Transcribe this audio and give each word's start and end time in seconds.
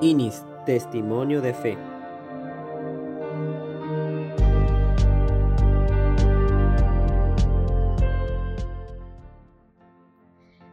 INIS, 0.00 0.44
Testimonio 0.66 1.40
de 1.40 1.54
Fe. 1.54 1.78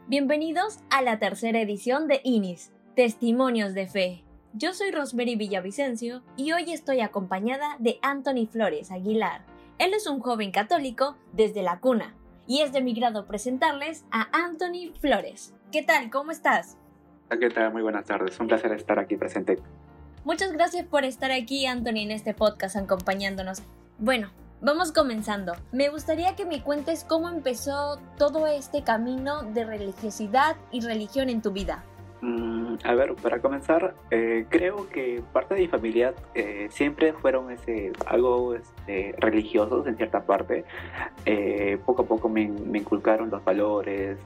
Bienvenidos 0.07 0.79
a 0.89 1.01
la 1.03 1.19
tercera 1.19 1.61
edición 1.61 2.07
de 2.07 2.21
INIS, 2.23 2.71
Testimonios 2.95 3.73
de 3.73 3.87
Fe. 3.87 4.23
Yo 4.53 4.73
soy 4.73 4.91
Rosemary 4.91 5.35
Villavicencio 5.35 6.23
y 6.35 6.51
hoy 6.51 6.73
estoy 6.73 7.01
acompañada 7.01 7.77
de 7.79 7.99
Anthony 8.01 8.47
Flores 8.51 8.91
Aguilar. 8.91 9.45
Él 9.77 9.93
es 9.93 10.07
un 10.07 10.19
joven 10.19 10.51
católico 10.51 11.15
desde 11.31 11.61
la 11.61 11.79
cuna 11.79 12.15
y 12.47 12.61
es 12.61 12.73
de 12.73 12.81
mi 12.81 12.93
grado 12.93 13.27
presentarles 13.27 14.03
a 14.11 14.27
Anthony 14.35 14.93
Flores. 14.99 15.53
¿Qué 15.71 15.83
tal? 15.83 16.09
¿Cómo 16.09 16.31
estás? 16.31 16.77
¿Qué 17.39 17.49
tal? 17.49 17.71
Muy 17.71 17.81
buenas 17.81 18.05
tardes. 18.05 18.37
Un 18.41 18.47
placer 18.47 18.73
estar 18.73 18.99
aquí 18.99 19.15
presente. 19.15 19.57
Muchas 20.25 20.51
gracias 20.51 20.85
por 20.85 21.05
estar 21.05 21.31
aquí, 21.31 21.65
Anthony, 21.65 22.03
en 22.03 22.11
este 22.11 22.33
podcast 22.33 22.75
acompañándonos. 22.75 23.63
Bueno, 23.97 24.31
vamos 24.59 24.91
comenzando. 24.91 25.53
Me 25.71 25.87
gustaría 25.87 26.35
que 26.35 26.45
me 26.45 26.61
cuentes 26.61 27.05
cómo 27.05 27.29
empezó 27.29 27.99
todo 28.17 28.47
este 28.47 28.83
camino 28.83 29.43
de 29.43 29.63
religiosidad 29.63 30.57
y 30.73 30.81
religión 30.81 31.29
en 31.29 31.41
tu 31.41 31.51
vida. 31.51 31.85
Mm, 32.19 32.75
a 32.83 32.93
ver, 32.95 33.15
para 33.15 33.41
comenzar, 33.41 33.95
eh, 34.11 34.45
creo 34.49 34.89
que 34.89 35.23
parte 35.31 35.55
de 35.55 35.61
mi 35.61 35.67
familia 35.69 36.13
eh, 36.35 36.67
siempre 36.69 37.13
fueron 37.13 37.49
ese, 37.49 37.93
algo 38.07 38.55
este, 38.55 39.15
religiosos 39.19 39.87
en 39.87 39.95
cierta 39.95 40.25
parte. 40.25 40.65
Eh, 41.25 41.79
poco 41.85 42.03
a 42.03 42.05
poco 42.05 42.27
me, 42.27 42.49
me, 42.49 42.79
inculcaron 42.79 43.29
los 43.29 43.43
valores, 43.43 44.19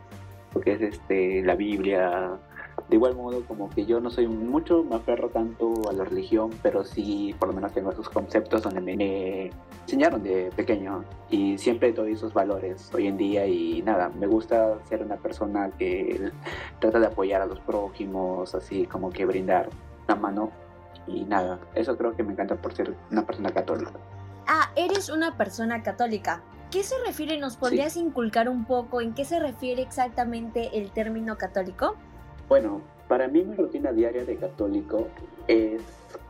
lo 0.56 0.60
que 0.60 0.74
es 0.74 0.82
este, 0.82 1.44
la 1.44 1.56
Biblia, 1.56 2.38
de 2.90 2.96
igual 2.96 3.16
modo, 3.16 3.44
como 3.46 3.70
que 3.70 3.86
yo 3.86 4.00
no 4.00 4.10
soy 4.10 4.28
mucho, 4.28 4.84
me 4.84 4.96
aferro 4.96 5.30
tanto 5.30 5.90
a 5.90 5.94
la 5.94 6.04
religión, 6.04 6.52
pero 6.62 6.84
sí 6.84 7.36
por 7.40 7.50
lo 7.50 7.56
menos 7.56 7.74
tengo 7.74 7.92
esos 7.92 8.10
conceptos 8.10 8.62
donde 8.62 8.82
me 8.82 9.52
enseñaron 9.84 10.22
de 10.24 10.52
pequeño 10.56 11.04
y 11.30 11.58
siempre 11.58 11.92
doy 11.94 12.14
esos 12.14 12.34
valores 12.34 12.92
hoy 12.94 13.08
en 13.08 13.18
día 13.18 13.48
y 13.48 13.82
nada, 13.82 14.10
me 14.10 14.28
gusta 14.28 14.78
ser 14.88 15.04
una 15.04 15.18
persona 15.18 15.72
que 15.78 16.32
trata 16.80 17.00
de 17.00 17.08
apoyar 17.08 17.42
a 17.42 17.46
los 17.46 17.60
prójimos, 17.60 18.54
así 18.54 18.86
como 18.86 19.10
que 19.10 19.26
brindar 19.26 19.70
una 20.08 20.16
mano 20.16 20.52
y 21.08 21.24
nada, 21.24 21.60
eso 21.74 21.98
creo 21.98 22.16
que 22.16 22.24
me 22.24 22.34
encanta 22.34 22.56
por 22.56 22.74
ser 22.74 22.96
una 23.12 23.26
persona 23.26 23.52
católica. 23.52 23.92
Ah, 24.48 24.70
eres 24.76 25.10
una 25.10 25.38
persona 25.38 25.82
católica. 25.82 26.44
¿Qué 26.70 26.84
se 26.84 26.96
refiere? 27.06 27.40
¿Nos 27.40 27.58
podrías 27.58 27.94
sí. 27.94 28.00
inculcar 28.00 28.50
un 28.50 28.66
poco 28.66 29.02
en 29.02 29.14
qué 29.14 29.26
se 29.26 29.40
refiere 29.40 29.82
exactamente 29.82 30.78
el 30.78 30.92
término 30.92 31.38
católico? 31.38 31.96
Bueno, 32.48 32.82
para 33.08 33.28
mí 33.28 33.44
mi 33.44 33.56
rutina 33.56 33.92
diaria 33.92 34.24
de 34.24 34.36
católico 34.38 35.08
es 35.48 35.82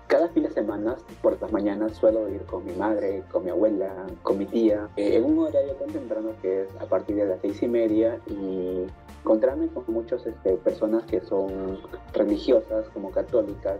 cada 0.07 0.29
fin 0.29 0.43
de 0.43 0.51
semana, 0.51 0.95
por 1.21 1.41
las 1.41 1.51
mañanas, 1.51 1.93
suelo 1.93 2.29
ir 2.29 2.41
con 2.43 2.63
mi 2.63 2.73
madre, 2.73 3.23
con 3.31 3.43
mi 3.43 3.49
abuela, 3.49 4.05
con 4.21 4.37
mi 4.37 4.45
tía, 4.45 4.87
eh, 4.95 5.17
en 5.17 5.25
un 5.25 5.39
horario 5.39 5.73
tan 5.73 5.89
temprano 5.89 6.29
que 6.41 6.63
es 6.63 6.69
a 6.79 6.85
partir 6.85 7.15
de 7.15 7.25
las 7.25 7.41
seis 7.41 7.61
y 7.63 7.67
media 7.67 8.19
y 8.27 8.85
encontrarme 9.21 9.67
con 9.69 9.83
muchas 9.87 10.25
este, 10.25 10.57
personas 10.57 11.03
que 11.05 11.21
son 11.21 11.79
religiosas 12.13 12.87
como 12.89 13.09
católicas, 13.09 13.79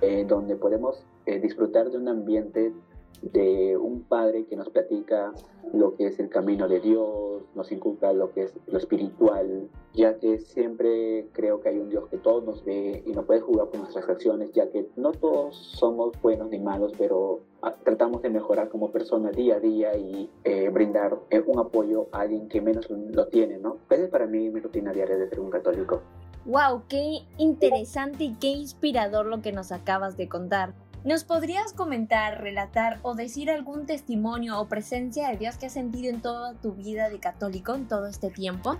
eh, 0.00 0.24
donde 0.26 0.54
podemos 0.54 1.04
eh, 1.26 1.40
disfrutar 1.40 1.90
de 1.90 1.98
un 1.98 2.08
ambiente 2.08 2.72
de 3.22 3.76
un 3.76 4.02
padre 4.02 4.46
que 4.46 4.56
nos 4.56 4.70
platica 4.70 5.32
lo 5.72 5.94
que 5.94 6.06
es 6.06 6.18
el 6.18 6.28
camino 6.28 6.68
de 6.68 6.80
Dios, 6.80 7.42
nos 7.54 7.70
inculca 7.70 8.12
lo 8.12 8.32
que 8.32 8.44
es 8.44 8.54
lo 8.66 8.78
espiritual, 8.78 9.68
ya 9.94 10.18
que 10.18 10.38
siempre 10.38 11.28
creo 11.32 11.60
que 11.60 11.68
hay 11.68 11.78
un 11.78 11.90
Dios 11.90 12.08
que 12.08 12.16
todos 12.16 12.44
nos 12.44 12.64
ve 12.64 13.02
y 13.06 13.12
no 13.12 13.24
puede 13.24 13.40
jugar 13.40 13.68
con 13.68 13.80
nuestras 13.80 14.08
acciones, 14.08 14.50
ya 14.52 14.70
que 14.70 14.88
no 14.96 15.12
todos 15.12 15.56
somos 15.56 16.20
buenos 16.22 16.50
ni 16.50 16.58
malos, 16.58 16.92
pero 16.98 17.40
tratamos 17.84 18.22
de 18.22 18.30
mejorar 18.30 18.68
como 18.68 18.90
persona 18.90 19.30
día 19.30 19.56
a 19.56 19.60
día 19.60 19.96
y 19.96 20.30
eh, 20.44 20.70
brindar 20.70 21.18
eh, 21.30 21.42
un 21.46 21.58
apoyo 21.58 22.08
a 22.12 22.22
alguien 22.22 22.48
que 22.48 22.60
menos 22.60 22.88
lo 22.90 23.26
tiene, 23.28 23.58
¿no? 23.58 23.76
Esa 23.90 24.04
es 24.04 24.10
para 24.10 24.26
mí 24.26 24.48
mi 24.50 24.60
rutina 24.60 24.92
diaria 24.92 25.16
de 25.16 25.28
ser 25.28 25.40
un 25.40 25.50
católico. 25.50 26.00
¡Wow! 26.46 26.84
¡Qué 26.88 27.18
interesante 27.36 28.24
y 28.24 28.34
qué 28.34 28.48
inspirador 28.48 29.26
lo 29.26 29.42
que 29.42 29.52
nos 29.52 29.72
acabas 29.72 30.16
de 30.16 30.28
contar! 30.28 30.72
¿Nos 31.02 31.24
podrías 31.24 31.72
comentar, 31.72 32.42
relatar 32.42 32.98
o 33.00 33.14
decir 33.14 33.50
algún 33.50 33.86
testimonio 33.86 34.60
o 34.60 34.66
presencia 34.66 35.30
de 35.30 35.38
Dios 35.38 35.56
que 35.56 35.64
has 35.64 35.72
sentido 35.72 36.10
en 36.10 36.20
toda 36.20 36.52
tu 36.52 36.72
vida 36.72 37.08
de 37.08 37.18
católico 37.18 37.74
en 37.74 37.88
todo 37.88 38.06
este 38.06 38.28
tiempo? 38.28 38.76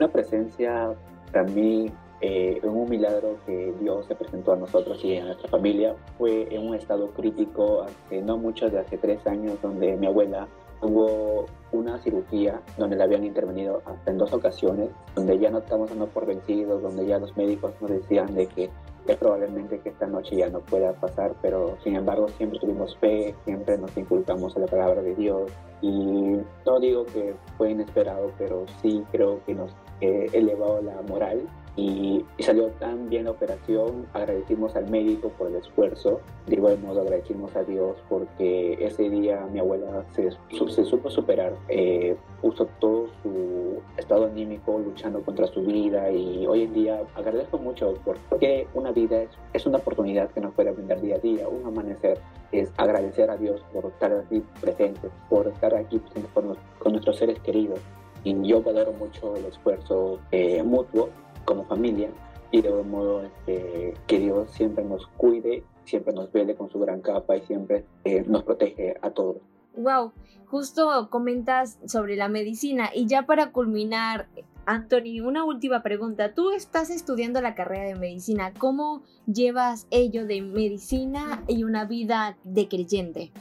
Una 0.00 0.10
presencia 0.10 0.92
para 1.32 1.44
mí, 1.44 1.92
eh, 2.20 2.58
un 2.64 2.90
milagro 2.90 3.38
que 3.46 3.72
Dios 3.80 4.04
se 4.06 4.16
presentó 4.16 4.54
a 4.54 4.56
nosotros 4.56 4.98
y 5.04 5.16
a 5.16 5.26
nuestra 5.26 5.48
familia 5.48 5.94
fue 6.18 6.52
en 6.52 6.66
un 6.66 6.74
estado 6.74 7.12
crítico 7.12 7.84
hace 7.84 8.20
no 8.20 8.36
mucho 8.36 8.68
de 8.68 8.80
hace 8.80 8.98
tres 8.98 9.24
años 9.24 9.56
donde 9.62 9.96
mi 9.96 10.08
abuela 10.08 10.48
tuvo 10.80 11.46
una 11.70 12.02
cirugía 12.02 12.60
donde 12.76 12.96
le 12.96 13.04
habían 13.04 13.22
intervenido 13.22 13.80
hasta 13.86 14.10
en 14.10 14.18
dos 14.18 14.32
ocasiones, 14.32 14.90
donde 15.14 15.38
ya 15.38 15.50
no 15.50 15.58
estamos 15.58 15.88
dando 15.88 16.08
por 16.08 16.26
vencidos, 16.26 16.82
donde 16.82 17.06
ya 17.06 17.20
los 17.20 17.36
médicos 17.36 17.74
nos 17.80 17.92
decían 17.92 18.34
de 18.34 18.48
que 18.48 18.70
es 19.06 19.16
probablemente 19.16 19.78
que 19.80 19.90
esta 19.90 20.06
noche 20.06 20.36
ya 20.36 20.48
no 20.48 20.60
pueda 20.60 20.92
pasar, 20.94 21.34
pero 21.42 21.76
sin 21.84 21.96
embargo 21.96 22.28
siempre 22.28 22.58
tuvimos 22.58 22.96
fe, 22.98 23.34
siempre 23.44 23.76
nos 23.78 23.96
inculcamos 23.96 24.56
a 24.56 24.60
la 24.60 24.66
palabra 24.66 25.02
de 25.02 25.14
Dios 25.14 25.50
y 25.82 26.38
no 26.64 26.80
digo 26.80 27.04
que 27.06 27.34
fue 27.58 27.72
inesperado, 27.72 28.32
pero 28.38 28.64
sí 28.80 29.04
creo 29.12 29.44
que 29.44 29.54
nos 29.54 29.70
eh, 30.00 30.28
elevó 30.32 30.80
la 30.82 31.00
moral 31.08 31.42
y, 31.76 32.24
y, 32.38 32.42
salió 32.42 32.68
tan 32.78 33.08
bien 33.08 33.24
la 33.24 33.32
operación. 33.32 34.06
Agradecimos 34.12 34.76
al 34.76 34.88
médico 34.88 35.30
por 35.30 35.48
el 35.48 35.56
esfuerzo, 35.56 36.20
de 36.46 36.54
igual 36.54 36.78
modo 36.78 37.00
agradecimos 37.00 37.54
a 37.56 37.64
Dios 37.64 37.96
porque 38.08 38.78
ese 38.80 39.10
día 39.10 39.46
mi 39.52 39.58
abuela 39.58 40.04
se, 40.14 40.30
se 40.30 40.84
supo 40.84 41.10
superar, 41.10 41.54
eh, 41.68 42.16
puso 42.40 42.66
todo 42.78 43.08
su 43.22 43.80
estado 43.96 44.26
anímico 44.26 44.78
luchando 44.78 45.22
contra 45.22 45.46
su 45.46 45.62
vida 45.62 46.10
y 46.10 46.46
hoy 46.46 46.62
en 46.62 46.74
día 46.74 47.02
agradezco 47.14 47.58
mucho 47.58 47.94
porque 48.04 48.68
una 48.74 48.92
vida 48.92 49.22
es, 49.22 49.30
es 49.52 49.66
una 49.66 49.78
oportunidad 49.78 50.30
que 50.30 50.40
nos 50.40 50.54
puede 50.54 50.70
brindar 50.70 51.00
día 51.00 51.16
a 51.16 51.18
día, 51.18 51.48
un 51.48 51.66
amanecer 51.66 52.18
es 52.52 52.70
agradecer 52.76 53.30
a 53.30 53.36
Dios 53.36 53.64
por 53.72 53.86
estar 53.86 54.12
aquí 54.12 54.42
presentes, 54.60 55.10
por 55.28 55.48
estar 55.48 55.74
aquí 55.74 55.98
presentes 55.98 56.30
con, 56.32 56.56
con 56.78 56.92
nuestros 56.92 57.16
seres 57.16 57.38
queridos. 57.40 57.80
Y 58.22 58.34
yo 58.46 58.62
valoro 58.62 58.92
mucho 58.92 59.36
el 59.36 59.44
esfuerzo 59.44 60.18
eh, 60.30 60.62
mutuo 60.62 61.10
como 61.44 61.64
familia 61.64 62.10
y 62.50 62.62
de 62.62 62.72
un 62.72 62.90
modo 62.90 63.22
este, 63.22 63.94
que 64.06 64.18
Dios 64.20 64.50
siempre 64.52 64.84
nos 64.84 65.06
cuide, 65.16 65.64
siempre 65.84 66.12
nos 66.12 66.30
vele 66.32 66.54
con 66.54 66.70
su 66.70 66.78
gran 66.78 67.00
capa 67.00 67.36
y 67.36 67.42
siempre 67.42 67.84
eh, 68.04 68.24
nos 68.26 68.44
protege 68.44 68.94
a 69.02 69.10
todos. 69.10 69.38
Wow, 69.76 70.12
justo 70.46 71.08
comentas 71.10 71.80
sobre 71.84 72.14
la 72.14 72.28
medicina 72.28 72.90
y 72.94 73.06
ya 73.06 73.26
para 73.26 73.50
culminar, 73.50 74.28
Anthony, 74.66 75.20
una 75.20 75.44
última 75.44 75.82
pregunta. 75.82 76.32
Tú 76.32 76.52
estás 76.52 76.90
estudiando 76.90 77.40
la 77.40 77.56
carrera 77.56 77.86
de 77.86 77.96
medicina. 77.96 78.52
¿Cómo 78.56 79.02
llevas 79.26 79.88
ello 79.90 80.24
de 80.24 80.40
medicina 80.40 81.42
y 81.48 81.64
una 81.64 81.86
vida 81.86 82.38
de 82.44 82.68
creyente? 82.68 83.32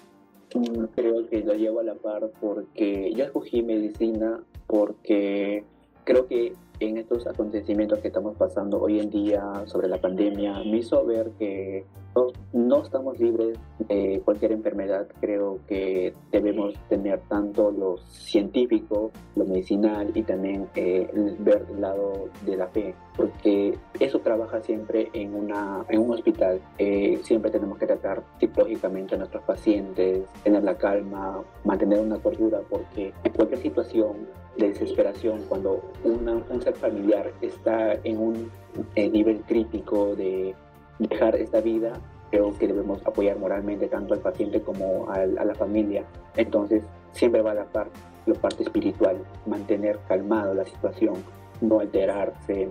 Creo 0.95 1.29
que 1.29 1.43
lo 1.43 1.53
llevo 1.53 1.81
a 1.81 1.83
la 1.83 1.95
par 1.95 2.31
porque 2.41 3.13
yo 3.15 3.25
escogí 3.25 3.61
medicina 3.61 4.43
porque 4.65 5.65
creo 6.03 6.27
que 6.27 6.53
en 6.87 6.97
estos 6.97 7.25
acontecimientos 7.27 7.99
que 7.99 8.09
estamos 8.09 8.35
pasando 8.35 8.81
hoy 8.81 8.99
en 8.99 9.09
día 9.09 9.41
sobre 9.65 9.87
la 9.87 9.99
pandemia 9.99 10.59
me 10.65 10.77
hizo 10.77 11.05
ver 11.05 11.31
que 11.39 11.85
no, 12.15 12.27
no, 12.53 12.83
estamos 12.83 13.19
libres 13.19 13.57
de 13.79 14.21
cualquier 14.23 14.51
enfermedad. 14.51 15.07
Creo 15.19 15.59
que 15.67 16.13
debemos 16.31 16.75
tener 16.87 17.21
tanto 17.21 17.71
lo 17.71 17.97
científico, 18.07 19.11
lo 19.35 19.45
medicinal 19.45 20.11
y 20.13 20.21
también 20.21 20.67
eh, 20.75 21.09
ver 21.39 21.65
el 21.71 21.81
lado 21.81 22.29
de 22.45 22.57
la 22.57 22.67
fe, 22.67 22.93
porque 23.17 23.75
eso 23.99 24.19
trabaja 24.19 24.61
siempre 24.61 25.09
en, 25.13 25.33
una, 25.33 25.85
en 25.89 26.01
un 26.01 26.11
hospital. 26.11 26.61
Eh, 26.77 27.19
siempre 27.23 27.49
tenemos 27.49 27.79
que 27.79 27.87
tratar 27.87 28.23
psicológicamente 28.39 29.15
a 29.15 29.17
nuestros 29.17 29.43
pacientes, 29.43 30.23
tener 30.43 30.63
la 30.63 30.77
calma, 30.77 31.41
mantener 31.63 31.99
una 31.99 32.19
cordura, 32.19 32.61
porque 32.69 33.11
en 33.23 33.31
cualquier 33.33 33.61
situación 33.61 34.42
de 34.57 34.69
desesperación, 34.69 35.43
cuando 35.49 35.81
una, 36.03 36.33
un 36.49 36.61
ser 36.61 36.75
familiar 36.75 37.31
está 37.41 37.93
en 38.03 38.19
un 38.19 38.51
eh, 38.95 39.09
nivel 39.09 39.41
crítico 39.41 40.15
de 40.15 40.55
dejar 40.99 41.35
esta 41.35 41.61
vida, 41.61 41.93
creo 42.29 42.57
que 42.57 42.67
debemos 42.67 43.05
apoyar 43.05 43.37
moralmente 43.37 43.87
tanto 43.87 44.13
al 44.13 44.19
paciente 44.19 44.61
como 44.61 45.09
al, 45.09 45.37
a 45.37 45.45
la 45.45 45.55
familia. 45.55 46.03
Entonces, 46.35 46.83
siempre 47.11 47.41
va 47.41 47.51
a 47.51 47.55
la 47.55 47.65
parte, 47.65 47.97
la 48.25 48.35
parte 48.35 48.63
espiritual, 48.63 49.17
mantener 49.45 49.99
calmado 50.07 50.53
la 50.53 50.65
situación, 50.65 51.15
no 51.61 51.79
alterarse. 51.79 52.69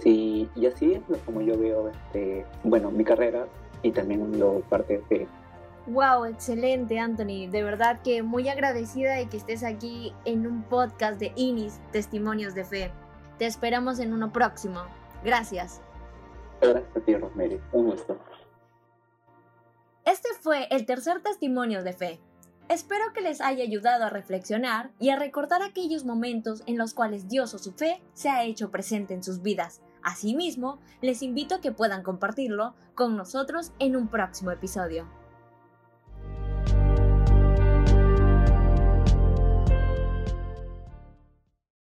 Sí, 0.00 0.48
y 0.54 0.66
así 0.66 0.94
es 0.94 1.18
como 1.26 1.42
yo 1.42 1.58
veo, 1.58 1.88
este, 1.88 2.44
bueno, 2.64 2.90
mi 2.90 3.04
carrera 3.04 3.46
y 3.82 3.90
también 3.90 4.38
lo 4.38 4.60
parte 4.60 5.02
de. 5.10 5.26
Wow, 5.86 6.26
excelente 6.26 6.98
Anthony. 6.98 7.48
De 7.50 7.64
verdad 7.64 8.00
que 8.02 8.22
muy 8.22 8.48
agradecida 8.48 9.14
de 9.14 9.28
que 9.28 9.36
estés 9.36 9.64
aquí 9.64 10.14
en 10.24 10.46
un 10.46 10.62
podcast 10.62 11.18
de 11.18 11.32
INIS, 11.34 11.80
Testimonios 11.90 12.54
de 12.54 12.64
Fe. 12.64 12.92
Te 13.38 13.46
esperamos 13.46 13.98
en 13.98 14.12
uno 14.12 14.32
próximo. 14.32 14.82
Gracias. 15.24 15.80
Gracias 16.60 16.96
a 16.96 17.00
ti, 17.00 17.16
Rosemary. 17.16 17.60
Un 17.72 17.90
gusto. 17.90 18.16
Este 20.04 20.28
fue 20.40 20.68
el 20.70 20.86
tercer 20.86 21.20
testimonio 21.20 21.82
de 21.82 21.92
fe. 21.92 22.20
Espero 22.68 23.12
que 23.12 23.20
les 23.20 23.40
haya 23.40 23.64
ayudado 23.64 24.04
a 24.04 24.10
reflexionar 24.10 24.92
y 25.00 25.10
a 25.10 25.16
recordar 25.16 25.62
aquellos 25.62 26.04
momentos 26.04 26.62
en 26.66 26.78
los 26.78 26.94
cuales 26.94 27.28
Dios 27.28 27.54
o 27.54 27.58
su 27.58 27.72
fe 27.72 28.00
se 28.12 28.28
ha 28.28 28.44
hecho 28.44 28.70
presente 28.70 29.14
en 29.14 29.22
sus 29.22 29.42
vidas. 29.42 29.82
Asimismo, 30.02 30.78
les 31.00 31.22
invito 31.22 31.56
a 31.56 31.60
que 31.60 31.72
puedan 31.72 32.02
compartirlo 32.02 32.74
con 32.94 33.16
nosotros 33.16 33.72
en 33.78 33.96
un 33.96 34.08
próximo 34.08 34.52
episodio. 34.52 35.21